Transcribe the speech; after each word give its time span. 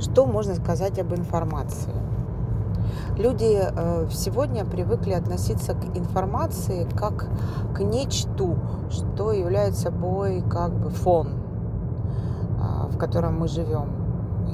Что 0.00 0.24
можно 0.24 0.54
сказать 0.54 0.98
об 0.98 1.12
информации? 1.12 1.92
Люди 3.18 3.60
э, 3.60 4.08
сегодня 4.10 4.64
привыкли 4.64 5.12
относиться 5.12 5.74
к 5.74 5.94
информации 5.94 6.88
как 6.96 7.28
к 7.74 7.80
нечту, 7.80 8.56
что 8.88 9.32
является 9.32 9.82
собой 9.82 10.42
как 10.48 10.72
бы 10.72 10.88
фон, 10.88 11.28
а, 12.58 12.88
в 12.88 12.96
котором 12.96 13.40
мы 13.40 13.48
живем. 13.48 13.90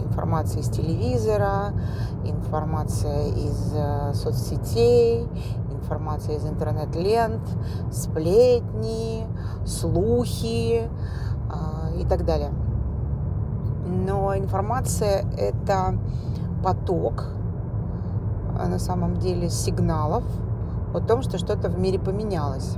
Информация 0.05 0.63
из 0.63 0.69
телевизора, 0.69 1.73
информация 2.25 3.29
из 3.29 3.73
э, 3.73 4.15
соцсетей, 4.15 5.29
информация 5.71 6.39
из 6.39 6.45
интернет-лент, 6.45 7.43
сплетни, 7.93 9.25
слухи 9.65 10.91
а, 11.49 11.93
и 11.97 12.05
так 12.05 12.25
далее. 12.25 12.51
Но 13.87 14.37
информация– 14.37 15.25
это 15.39 15.95
поток, 16.65 17.29
а 18.59 18.67
на 18.67 18.79
самом 18.79 19.17
деле 19.19 19.49
сигналов 19.49 20.25
о 20.93 21.01
том, 21.01 21.23
что 21.23 21.39
что-то 21.39 21.69
в 21.69 21.79
мире 21.79 21.99
поменялось. 21.99 22.77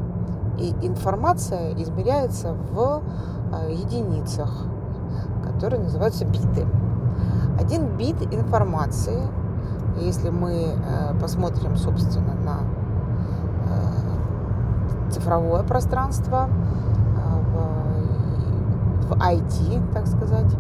И 0.59 0.75
информация 0.83 1.75
измеряется 1.75 2.53
в 2.53 3.03
а, 3.53 3.69
единицах, 3.71 4.67
которые 5.45 5.81
называются 5.81 6.25
биты. 6.25 6.67
Один 7.59 7.97
бит 7.97 8.23
информации, 8.33 9.21
если 10.01 10.31
мы 10.31 10.53
э, 10.53 11.19
посмотрим, 11.21 11.77
собственно, 11.77 12.35
на 12.35 12.61
э, 13.67 15.11
цифровое 15.11 15.65
пространство, 15.65 16.49
э, 16.49 17.39
в 19.09 19.13
IT, 19.13 19.93
так 19.93 20.07
сказать, 20.07 20.55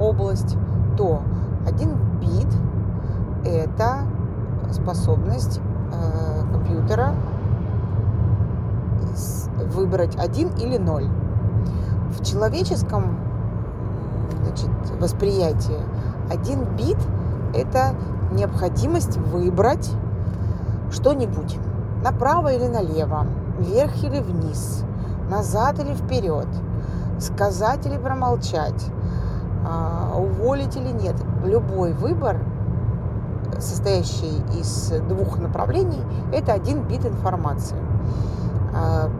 область, 0.00 0.56
то 0.96 1.22
один 1.66 1.94
бит– 2.20 2.48
это 3.44 4.02
способность 4.72 5.60
э, 5.92 6.42
компьютера 6.52 7.14
выбрать 9.72 10.16
один 10.16 10.48
или 10.56 10.76
ноль. 10.76 11.08
В 12.10 12.24
человеческом 12.24 13.18
значит, 14.44 14.70
восприятии 15.00 15.80
один 16.30 16.64
бит– 16.76 16.98
это 17.54 17.94
необходимость 18.32 19.16
выбрать 19.16 19.90
что-нибудь 20.90 21.58
направо 22.02 22.52
или 22.52 22.66
налево, 22.66 23.26
вверх 23.58 24.04
или 24.04 24.20
вниз, 24.20 24.84
назад 25.30 25.78
или 25.80 25.94
вперед, 25.94 26.46
сказать 27.18 27.86
или 27.86 27.96
промолчать, 27.96 28.86
уволить 30.16 30.76
или 30.76 30.90
нет. 30.90 31.16
Любой 31.44 31.92
выбор 31.92 32.38
состоящий 33.60 34.42
из 34.58 34.92
двух 35.08 35.38
направлений, 35.38 36.02
это 36.32 36.52
один 36.52 36.82
бит 36.82 37.04
информации. 37.04 37.76
А, 38.74 39.10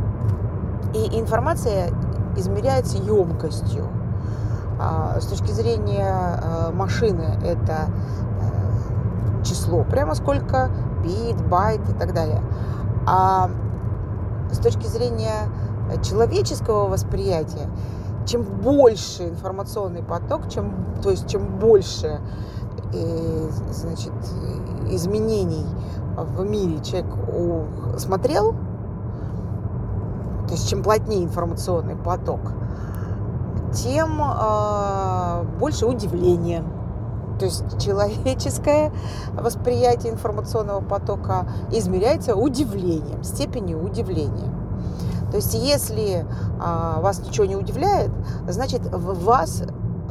и 0.95 1.21
информация 1.21 1.91
измеряется 2.37 2.99
емкостью. 2.99 3.89
А, 4.79 5.19
с 5.21 5.27
точки 5.27 5.51
зрения 5.51 6.11
а, 6.11 6.71
машины 6.73 7.39
это 7.45 7.89
число, 9.45 9.85
прямо 9.85 10.15
сколько 10.15 10.71
бит, 11.05 11.41
байт 11.47 11.81
и 11.89 11.93
так 11.95 12.13
далее. 12.13 12.43
А 13.07 13.49
с 14.51 14.59
точки 14.59 14.87
зрения 14.87 15.49
человеческого 16.03 16.89
восприятия, 16.89 17.69
чем 18.27 18.43
больше 18.43 19.29
информационный 19.29 20.03
поток, 20.03 20.49
чем, 20.49 20.75
то 21.03 21.11
есть 21.11 21.29
чем 21.29 21.59
больше 21.59 22.21
э, 22.93 23.49
значит, 23.71 24.13
изменений 24.91 25.67
в 26.17 26.45
мире 26.45 26.83
человек 26.83 27.07
смотрел, 27.99 28.55
то 30.47 30.53
есть 30.53 30.69
чем 30.69 30.83
плотнее 30.83 31.25
информационный 31.25 31.97
поток, 31.97 32.41
тем 33.73 34.21
э, 34.21 35.43
больше 35.59 35.87
удивления. 35.87 36.65
То 37.39 37.45
есть 37.45 37.65
человеческое 37.79 38.93
восприятие 39.35 40.13
информационного 40.15 40.81
потока 40.81 41.47
измеряется 41.71 42.35
удивлением, 42.35 43.23
степенью 43.23 43.83
удивления. 43.85 44.56
То 45.37 45.43
есть 45.43 45.53
если 45.53 46.25
а, 46.59 46.99
вас 47.03 47.19
ничего 47.19 47.45
не 47.45 47.57
удивляет, 47.57 48.11
значит 48.49 48.81
в 48.87 49.23
вас 49.23 49.65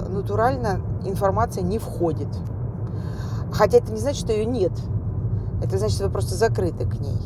натурально 0.07 0.81
информация 1.03 1.63
не 1.63 1.79
входит. 1.79 2.27
Хотя 3.51 3.79
это 3.79 3.91
не 3.91 3.97
значит, 3.97 4.23
что 4.23 4.33
ее 4.33 4.45
нет. 4.45 4.71
Это 5.63 5.79
значит, 5.79 5.95
что 5.95 6.05
вы 6.05 6.11
просто 6.11 6.35
закрыты 6.35 6.85
к 6.85 6.99
ней. 6.99 7.19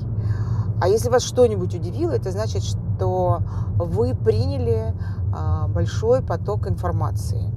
А 0.79 0.87
если 0.87 1.09
вас 1.09 1.23
что-нибудь 1.23 1.75
удивило, 1.75 2.11
это 2.11 2.31
значит, 2.31 2.63
что 2.63 3.41
вы 3.75 4.15
приняли 4.15 4.95
а, 5.35 5.67
большой 5.67 6.21
поток 6.21 6.69
информации. 6.69 7.51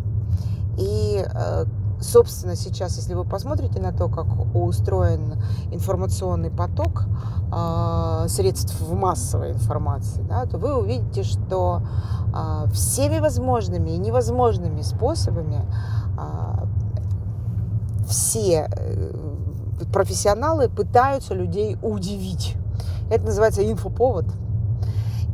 И, 0.77 1.25
э, 1.25 1.67
собственно, 2.03 2.57
сейчас, 2.57 2.97
если 2.97 3.15
вы 3.15 3.25
посмотрите 3.25 3.81
на 3.81 3.93
то, 3.93 4.09
как 4.09 4.27
устроен 4.55 5.43
информационный 5.71 6.51
поток 6.51 7.05
а, 7.51 8.27
средств 8.29 8.81
массовой 8.91 9.53
информации, 9.53 10.23
да, 10.23 10.47
то 10.47 10.59
вы 10.59 10.77
увидите, 10.77 11.23
что 11.23 11.83
а, 12.35 12.67
всеми 12.73 13.19
возможными 13.19 13.91
и 13.91 13.99
невозможными 13.99 14.83
способами 14.83 15.65
все 18.07 18.69
э, 18.71 19.12
профессионалы 19.93 20.69
пытаются 20.69 21.35
людей 21.35 21.77
удивить. 21.83 22.57
Это 23.11 23.25
называется 23.25 23.69
инфоповод. 23.69 24.27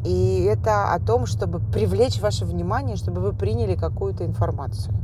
И 0.05 0.45
это 0.45 0.93
о 0.93 1.01
том, 1.01 1.27
чтобы 1.27 1.59
привлечь 1.59 2.21
ваше 2.21 2.45
внимание, 2.45 2.97
чтобы 2.97 3.21
вы 3.21 3.33
приняли 3.33 3.75
какую-то 3.75 4.25
информацию. 4.25 4.95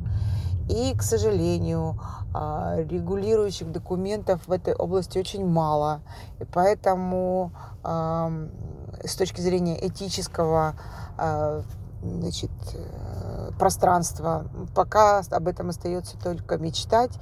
И, 0.68 0.94
к 0.96 1.02
сожалению, 1.02 2.00
а, 2.32 2.76
регулирующих 2.78 3.70
документов 3.70 4.40
в 4.46 4.52
этой 4.52 4.74
области 4.74 5.18
очень 5.18 5.46
мало. 5.46 6.00
И 6.40 6.44
поэтому 6.44 7.52
с 7.82 9.16
точки 9.16 9.42
зрения 9.42 9.86
этического 9.86 10.74
а, 11.18 11.62
значит, 12.04 12.50
э, 12.74 13.50
пространства. 13.58 14.46
Пока 14.74 15.22
об 15.30 15.48
этом 15.48 15.70
остается 15.70 16.16
только 16.18 16.58
мечтать. 16.58 17.12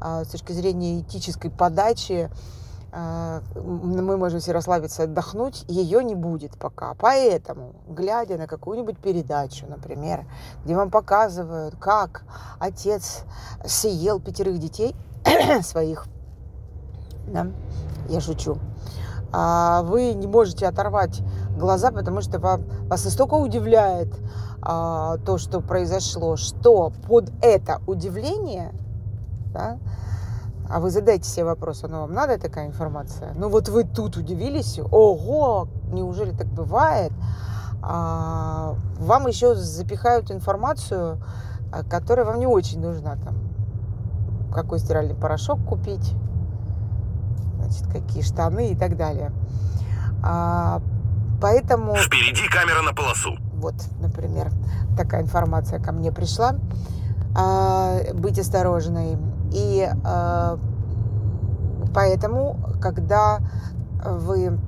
А 0.00 0.24
с 0.24 0.28
точки 0.28 0.52
зрения 0.52 1.00
этической 1.00 1.50
подачи 1.50 2.30
мы 2.92 4.16
можем 4.16 4.40
все 4.40 4.52
расслабиться, 4.52 5.04
отдохнуть, 5.04 5.64
ее 5.68 6.02
не 6.02 6.14
будет 6.14 6.56
пока. 6.58 6.94
Поэтому, 6.94 7.74
глядя 7.88 8.36
на 8.36 8.46
какую-нибудь 8.46 8.98
передачу, 8.98 9.66
например, 9.68 10.24
где 10.64 10.74
вам 10.74 10.90
показывают, 10.90 11.76
как 11.76 12.24
отец 12.58 13.24
съел 13.64 14.20
пятерых 14.20 14.58
детей 14.58 14.96
своих, 15.62 16.06
да, 17.26 17.48
я 18.08 18.20
шучу, 18.20 18.58
а 19.32 19.82
вы 19.82 20.12
не 20.14 20.26
можете 20.26 20.66
оторвать 20.66 21.22
глаза, 21.56 21.92
потому 21.92 22.20
что 22.20 22.38
вас 22.40 23.04
настолько 23.04 23.34
удивляет 23.34 24.12
а, 24.62 25.18
то, 25.18 25.38
что 25.38 25.60
произошло, 25.60 26.36
что 26.36 26.92
под 27.06 27.30
это 27.40 27.80
удивление, 27.86 28.72
да, 29.52 29.78
а 30.70 30.80
вы 30.80 30.90
задайте 30.90 31.28
себе 31.28 31.44
вопрос, 31.44 31.82
ну 31.82 32.00
вам 32.00 32.12
надо 32.12 32.38
такая 32.38 32.66
информация? 32.66 33.32
Ну 33.34 33.48
вот 33.48 33.68
вы 33.68 33.84
тут 33.84 34.16
удивились, 34.16 34.78
ого, 34.78 35.68
неужели 35.92 36.32
так 36.32 36.46
бывает? 36.46 37.12
А, 37.82 38.76
вам 38.98 39.26
еще 39.26 39.54
запихают 39.54 40.30
информацию, 40.30 41.22
а, 41.72 41.82
которая 41.82 42.26
вам 42.26 42.38
не 42.38 42.46
очень 42.46 42.80
нужна, 42.80 43.16
там, 43.16 43.34
какой 44.54 44.78
стиральный 44.78 45.14
порошок 45.14 45.58
купить, 45.64 46.14
значит, 47.56 47.86
какие 47.86 48.22
штаны 48.22 48.72
и 48.72 48.76
так 48.76 48.96
далее. 48.96 49.32
А, 50.22 50.80
Поэтому... 51.40 51.94
Впереди 51.96 52.46
камера 52.48 52.82
на 52.82 52.92
полосу. 52.92 53.36
Вот, 53.54 53.74
например, 53.98 54.50
такая 54.96 55.22
информация 55.22 55.80
ко 55.80 55.92
мне 55.92 56.12
пришла. 56.12 56.56
А, 57.34 57.98
быть 58.14 58.38
осторожной. 58.38 59.16
И 59.52 59.88
а, 60.04 60.58
поэтому, 61.94 62.56
когда 62.80 63.40
вы 64.04 64.58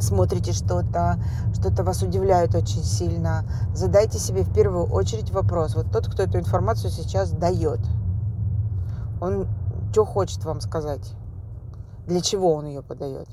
смотрите 0.00 0.52
что-то, 0.52 1.18
что-то 1.54 1.84
вас 1.84 2.02
удивляет 2.02 2.54
очень 2.54 2.82
сильно, 2.82 3.44
задайте 3.74 4.18
себе 4.18 4.42
в 4.42 4.52
первую 4.52 4.86
очередь 4.86 5.30
вопрос. 5.30 5.74
Вот 5.74 5.92
тот, 5.92 6.08
кто 6.08 6.22
эту 6.22 6.38
информацию 6.38 6.90
сейчас 6.90 7.30
дает, 7.30 7.80
он 9.20 9.46
что 9.92 10.04
хочет 10.04 10.44
вам 10.44 10.60
сказать? 10.60 11.14
Для 12.06 12.20
чего 12.20 12.54
он 12.54 12.66
ее 12.66 12.82
подает? 12.82 13.28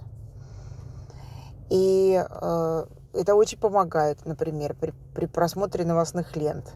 И 1.69 2.23
э, 2.29 2.85
это 3.13 3.35
очень 3.35 3.57
помогает, 3.57 4.25
например, 4.25 4.75
при, 4.75 4.93
при 5.15 5.25
просмотре 5.25 5.85
новостных 5.85 6.35
лент. 6.35 6.73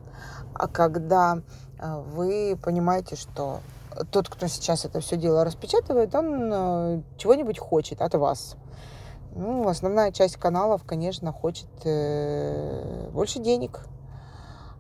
А 0.53 0.67
когда 0.67 1.41
вы 1.83 2.57
понимаете, 2.61 3.15
что 3.15 3.59
тот, 4.11 4.29
кто 4.29 4.47
сейчас 4.47 4.85
это 4.85 4.99
все 4.99 5.17
дело 5.17 5.43
распечатывает, 5.43 6.15
он 6.15 7.03
чего-нибудь 7.17 7.59
хочет 7.59 8.01
от 8.01 8.15
вас. 8.15 8.55
Ну, 9.35 9.67
основная 9.67 10.11
часть 10.11 10.37
каналов, 10.37 10.83
конечно, 10.85 11.31
хочет 11.31 11.67
э, 11.85 13.09
больше 13.11 13.39
денег. 13.39 13.87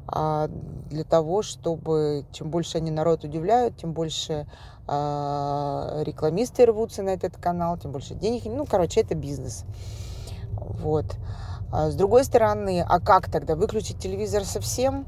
А 0.05 0.47
для 0.89 1.03
того, 1.03 1.41
чтобы 1.41 2.25
чем 2.31 2.51
больше 2.51 2.77
они 2.77 2.91
народ 2.91 3.23
удивляют, 3.23 3.77
тем 3.77 3.93
больше 3.93 4.45
э, 4.87 6.03
рекламисты 6.05 6.67
рвутся 6.67 7.01
на 7.01 7.09
этот 7.09 7.37
канал, 7.37 7.77
тем 7.77 7.91
больше 7.91 8.13
денег. 8.13 8.43
Ну, 8.45 8.65
короче, 8.65 9.01
это 9.01 9.15
бизнес. 9.15 9.65
Вот. 10.51 11.05
А 11.71 11.89
с 11.89 11.95
другой 11.95 12.23
стороны, 12.23 12.85
а 12.87 12.99
как 12.99 13.31
тогда 13.31 13.55
выключить 13.55 13.97
телевизор 13.97 14.45
совсем? 14.45 15.07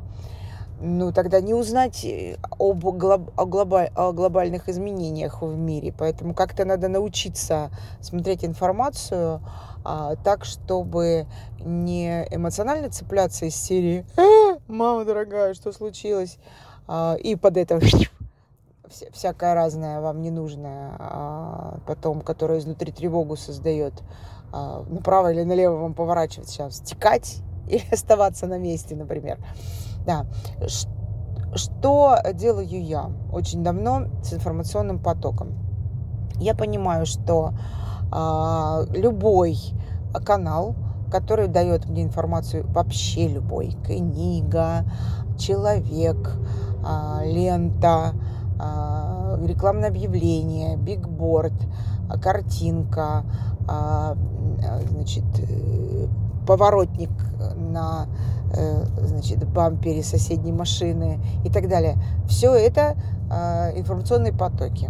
Ну, 0.82 1.12
тогда 1.14 1.42
не 1.42 1.54
узнать 1.54 2.04
э, 2.04 2.38
об 2.60 2.80
глоб, 2.80 3.32
о, 3.38 3.46
глобаль, 3.46 3.92
о 3.96 4.12
глобальных 4.12 4.68
изменениях 4.70 5.42
в 5.42 5.56
мире. 5.56 5.94
Поэтому 5.98 6.34
как-то 6.34 6.66
надо 6.66 6.90
научиться 6.90 7.72
смотреть 8.02 8.44
информацию 8.44 9.42
а, 9.84 10.16
так, 10.24 10.46
чтобы 10.46 11.28
не 11.60 12.28
эмоционально 12.32 12.90
цепляться 12.90 13.46
из 13.46 13.56
серии 13.56 14.06
«А, 14.18 14.58
«Мама 14.68 15.06
дорогая, 15.06 15.54
что 15.54 15.72
случилось?» 15.72 16.38
а, 16.88 17.16
и 17.16 17.36
под 17.36 17.58
это 17.58 17.80
вся, 18.90 19.08
всякое 19.12 19.54
разное 19.54 20.02
вам 20.02 20.22
ненужное, 20.22 20.96
а, 21.00 21.80
потом, 21.88 22.22
которое 22.22 22.60
изнутри 22.60 22.92
тревогу 22.92 23.36
создает, 23.36 23.94
а, 24.52 24.84
направо 24.90 25.32
или 25.32 25.44
налево 25.44 25.76
вам 25.78 25.94
поворачивать 25.94 26.50
сейчас, 26.50 26.78
стекать 26.78 27.38
или 27.68 27.84
оставаться 27.92 28.48
на 28.48 28.58
месте, 28.58 28.96
например. 28.96 29.38
Да. 30.06 30.26
Что 31.56 32.18
делаю 32.34 32.84
я 32.84 33.10
очень 33.32 33.64
давно 33.64 34.08
с 34.24 34.34
информационным 34.34 35.00
потоком? 35.00 35.54
Я 36.38 36.54
понимаю, 36.54 37.06
что 37.06 37.54
э, 38.12 38.86
любой 38.98 39.58
канал, 40.26 40.76
который 41.10 41.48
дает 41.48 41.88
мне 41.88 42.04
информацию, 42.04 42.66
вообще 42.68 43.30
любой, 43.30 43.78
книга, 43.86 44.84
человек, 45.38 46.34
э, 46.86 47.26
лента, 47.26 48.12
э, 48.60 49.46
рекламное 49.46 49.90
объявление, 49.90 50.76
бигборд, 50.76 51.54
картинка, 52.22 53.24
э, 53.68 54.16
значит, 54.90 55.24
э, 55.40 56.08
поворотник 56.46 57.10
на 57.56 58.08
Э, 58.58 58.86
значит, 58.98 59.46
бампере 59.50 60.02
соседней 60.02 60.54
машины 60.54 61.20
и 61.44 61.50
так 61.50 61.68
далее. 61.68 61.98
Все 62.28 62.54
это 62.54 62.96
э, 63.30 63.78
информационные 63.78 64.32
потоки. 64.32 64.90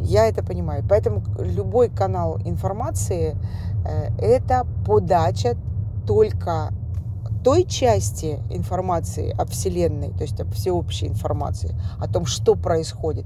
Я 0.00 0.26
это 0.26 0.44
понимаю. 0.44 0.84
Поэтому 0.86 1.22
любой 1.38 1.88
канал 1.88 2.38
информации 2.44 3.36
э, 3.84 4.10
это 4.18 4.66
подача 4.84 5.56
только 6.06 6.72
той 7.42 7.64
части 7.64 8.40
информации 8.50 9.34
о 9.38 9.46
Вселенной, 9.46 10.10
то 10.10 10.22
есть 10.22 10.38
о 10.40 10.44
всеобщей 10.50 11.06
информации, 11.06 11.74
о 11.98 12.08
том, 12.08 12.26
что 12.26 12.56
происходит, 12.56 13.24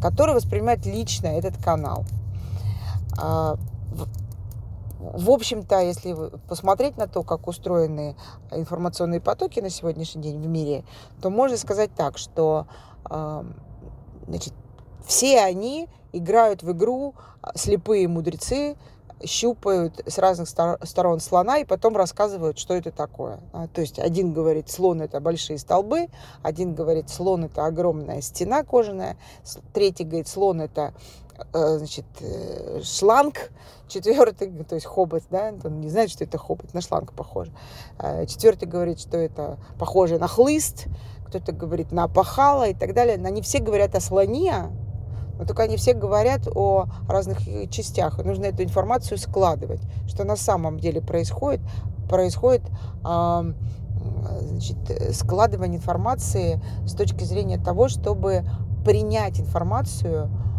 который 0.00 0.34
воспринимает 0.34 0.86
лично 0.86 1.26
этот 1.26 1.56
канал. 1.62 2.04
В 5.00 5.30
общем-то, 5.30 5.80
если 5.80 6.14
посмотреть 6.48 6.96
на 6.96 7.06
то, 7.06 7.22
как 7.22 7.48
устроены 7.48 8.16
информационные 8.50 9.20
потоки 9.20 9.60
на 9.60 9.70
сегодняшний 9.70 10.22
день 10.22 10.40
в 10.40 10.46
мире, 10.46 10.84
то 11.20 11.30
можно 11.30 11.56
сказать 11.56 11.90
так, 11.94 12.18
что 12.18 12.66
значит, 14.28 14.54
все 15.06 15.40
они 15.40 15.88
играют 16.12 16.62
в 16.62 16.72
игру 16.72 17.14
а, 17.42 17.56
слепые 17.56 18.08
мудрецы, 18.08 18.76
щупают 19.24 20.00
с 20.06 20.18
разных 20.18 20.48
сторон 20.48 21.20
слона 21.20 21.58
и 21.58 21.64
потом 21.64 21.96
рассказывают, 21.96 22.58
что 22.58 22.74
это 22.74 22.90
такое. 22.90 23.40
А, 23.52 23.68
то 23.68 23.80
есть 23.80 23.98
один 23.98 24.32
говорит, 24.32 24.70
слон 24.70 25.02
это 25.02 25.20
большие 25.20 25.58
столбы, 25.58 26.08
один 26.42 26.74
говорит, 26.74 27.10
слон 27.10 27.44
это 27.44 27.66
огромная 27.66 28.20
стена 28.22 28.62
кожаная, 28.62 29.16
третий 29.74 30.04
говорит, 30.04 30.28
слон 30.28 30.60
это 30.60 30.94
значит, 31.52 32.04
э, 32.20 32.80
шланг, 32.82 33.50
четвертый, 33.88 34.50
то 34.64 34.74
есть 34.74 34.86
хобот, 34.86 35.22
да, 35.30 35.52
он 35.64 35.80
не 35.80 35.90
знает, 35.90 36.10
что 36.10 36.24
это 36.24 36.38
хобот, 36.38 36.72
на 36.74 36.80
шланг 36.80 37.12
похоже. 37.12 37.52
Э, 37.98 38.26
четвертый 38.26 38.66
говорит, 38.66 39.00
что 39.00 39.16
это 39.16 39.58
похоже 39.78 40.18
на 40.18 40.28
хлыст, 40.28 40.86
кто-то 41.26 41.52
говорит 41.52 41.92
на 41.92 42.08
пахало 42.08 42.68
и 42.68 42.74
так 42.74 42.94
далее. 42.94 43.16
Они 43.24 43.42
все 43.42 43.60
говорят 43.60 43.94
о 43.94 44.00
слоне, 44.00 44.70
но 45.38 45.44
только 45.44 45.62
они 45.62 45.76
все 45.76 45.94
говорят 45.94 46.48
о 46.54 46.86
разных 47.08 47.38
частях. 47.70 48.18
нужно 48.24 48.46
эту 48.46 48.62
информацию 48.62 49.16
складывать. 49.18 49.80
Что 50.06 50.24
на 50.24 50.36
самом 50.36 50.78
деле 50.78 51.00
происходит? 51.00 51.60
Происходит 52.08 52.62
значит, 54.42 54.76
складывание 55.14 55.78
информации 55.78 56.60
с 56.84 56.94
точки 56.94 57.24
зрения 57.24 57.58
того, 57.58 57.88
чтобы 57.88 58.44
принять 58.84 59.40
информацию 59.40 60.28
а, 60.28 60.49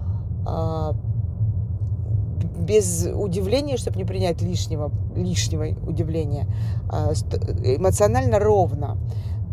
без 2.61 3.07
удивления, 3.13 3.77
чтобы 3.77 3.97
не 3.97 4.05
принять 4.05 4.41
лишнего, 4.41 4.91
лишнего 5.15 5.67
удивления, 5.87 6.47
а, 6.89 7.11
эмоционально 7.63 8.39
ровно. 8.39 8.97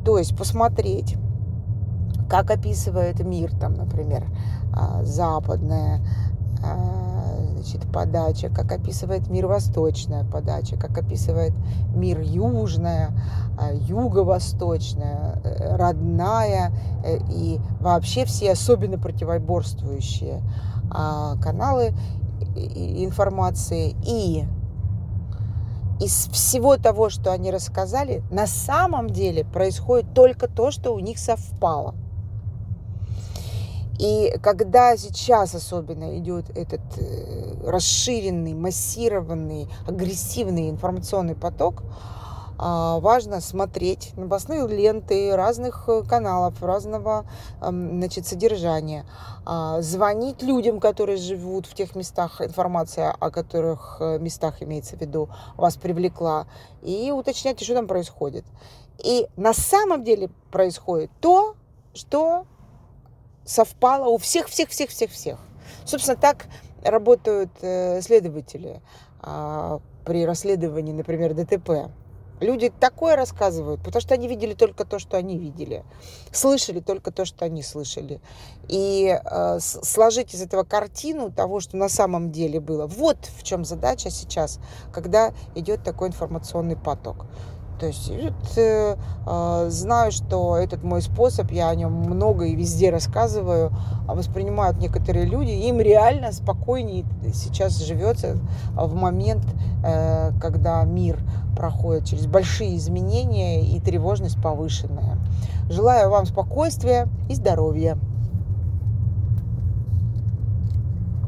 То 0.05 0.19
есть 0.19 0.37
посмотреть, 0.37 1.17
как 2.29 2.51
описывает 2.51 3.21
мир, 3.21 3.51
там, 3.59 3.75
например, 3.75 4.25
а, 4.73 5.03
западная 5.05 6.01
значит, 7.59 7.91
подача, 7.93 8.49
как 8.49 8.73
описывает 8.73 9.29
мир 9.29 9.47
восточная 9.47 10.25
подача, 10.25 10.77
как 10.77 10.97
описывает 10.99 11.53
мир 11.95 12.21
южная, 12.21 13.13
юго-восточная, 13.73 15.41
э, 15.45 15.77
родная 15.77 16.73
э, 17.05 17.19
и 17.31 17.61
вообще 17.81 18.25
все 18.25 18.53
особенно 18.53 18.99
противоборствующие 18.99 20.43
а, 20.91 21.37
каналы 21.37 21.93
информации. 22.55 23.95
И 24.07 24.45
из 26.01 26.29
всего 26.29 26.77
того, 26.77 27.11
что 27.11 27.33
они 27.33 27.51
рассказали, 27.51 28.23
на 28.31 28.47
самом 28.47 29.11
деле 29.11 29.45
происходит 29.45 30.15
только 30.15 30.49
то, 30.49 30.71
что 30.71 30.95
у 30.95 31.01
них 31.01 31.19
совпало. 31.19 31.95
И 33.99 34.39
когда 34.43 34.97
сейчас 34.97 35.55
особенно 35.55 36.19
идет 36.19 36.51
этот 36.57 36.81
э, 36.99 37.55
расширенный, 37.67 38.55
массированный, 38.55 39.69
агрессивный 39.87 40.71
информационный 40.71 41.35
поток, 41.35 41.83
а, 42.61 42.99
важно 42.99 43.41
смотреть 43.41 44.13
новостные 44.17 44.67
ленты 44.67 45.37
разных 45.37 45.85
э, 45.89 46.03
каналов, 46.03 46.61
разного 46.61 47.25
значит, 47.61 48.27
содержания, 48.27 49.07
а, 49.47 49.81
звонить 49.81 50.43
людям, 50.43 50.81
которые 50.81 51.19
живут 51.19 51.67
в 51.67 51.75
тех 51.75 51.95
местах, 51.95 52.41
информация 52.41 53.13
о 53.13 53.31
которых 53.31 53.99
э, 54.01 54.19
местах 54.19 54.61
имеется 54.61 54.97
в 54.97 55.01
виду, 55.01 55.29
вас 55.57 55.77
привлекла, 55.77 56.49
и 56.83 57.13
уточнять, 57.13 57.63
что 57.63 57.75
там 57.75 57.87
происходит. 57.87 58.45
И 59.05 59.29
на 59.37 59.55
самом 59.55 60.03
деле 60.03 60.29
происходит 60.51 61.13
то, 61.21 61.55
что 61.95 62.47
совпало 63.49 64.09
у 64.09 64.19
всех, 64.19 64.47
всех, 64.49 64.69
всех, 64.69 64.91
всех, 64.91 65.11
всех. 65.11 65.39
Собственно, 65.85 66.17
так 66.17 66.47
работают 66.85 67.51
э, 67.63 68.01
следователи 68.03 68.81
а, 69.21 69.81
при 70.05 70.25
расследовании, 70.25 70.93
например, 70.93 71.35
ДТП. 71.35 71.91
Люди 72.41 72.71
такое 72.71 73.17
рассказывают, 73.17 73.83
потому 73.83 74.01
что 74.01 74.15
они 74.15 74.29
видели 74.29 74.55
только 74.55 74.85
то, 74.85 75.01
что 75.01 75.17
они 75.17 75.37
видели, 75.37 75.85
слышали 76.31 76.79
только 76.79 77.11
то, 77.11 77.25
что 77.25 77.45
они 77.45 77.63
слышали. 77.63 78.21
И 78.69 79.19
э, 79.21 79.59
сложить 79.61 80.35
из 80.35 80.43
этого 80.43 80.63
картину 80.63 81.33
того, 81.33 81.59
что 81.59 81.77
на 81.77 81.89
самом 81.89 82.31
деле 82.31 82.61
было. 82.61 82.87
Вот 82.87 83.17
в 83.37 83.43
чем 83.43 83.65
задача 83.65 84.11
сейчас, 84.11 84.61
когда 84.93 85.33
идет 85.57 85.83
такой 85.83 86.09
информационный 86.09 86.77
поток. 86.77 87.27
То 87.79 87.87
есть 87.87 88.11
э, 88.57 88.97
э, 89.27 89.67
знаю, 89.71 90.11
что 90.11 90.57
этот 90.57 90.83
мой 90.83 91.01
способ, 91.01 91.51
я 91.53 91.69
о 91.69 91.75
нем 91.75 91.93
много 91.93 92.45
и 92.47 92.55
везде 92.55 92.91
рассказываю, 92.91 93.73
а 94.09 94.15
воспринимают 94.15 94.79
некоторые 94.79 95.27
люди, 95.27 95.51
им 95.51 95.81
реально 95.81 96.33
спокойнее 96.33 97.05
сейчас 97.33 97.79
живется 97.79 98.39
в 98.75 98.95
момент, 98.95 99.45
э, 99.85 100.33
когда 100.41 100.83
мир 100.85 101.19
проходит 101.57 102.07
через 102.07 102.27
большие 102.27 102.77
изменения 102.77 103.63
и 103.63 103.81
тревожность 103.81 104.41
повышенная. 104.43 105.17
Желаю 105.69 106.11
вам 106.11 106.27
спокойствия 106.27 107.09
и 107.29 107.35
здоровья. 107.35 107.99